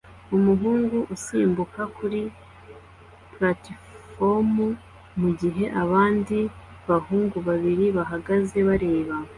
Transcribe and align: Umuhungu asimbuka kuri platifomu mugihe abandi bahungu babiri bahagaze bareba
Umuhungu 0.35 0.97
asimbuka 1.15 1.81
kuri 1.97 2.21
platifomu 3.33 4.67
mugihe 5.19 5.65
abandi 5.83 6.39
bahungu 6.87 7.37
babiri 7.47 7.85
bahagaze 7.97 8.57
bareba 8.67 9.15